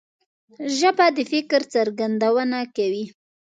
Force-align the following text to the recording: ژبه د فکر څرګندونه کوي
ژبه 0.77 1.07
د 1.15 1.17
فکر 1.31 1.61
څرګندونه 1.73 2.57
کوي 2.75 3.05